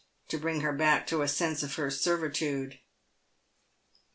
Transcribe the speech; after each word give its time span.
to 0.27 0.35
bring 0.39 0.61
her 0.61 0.73
back 0.73 1.05
to 1.05 1.21
a 1.21 1.27
sense 1.27 1.61
of 1.61 1.75
her 1.75 1.91
servitude. 1.91 2.79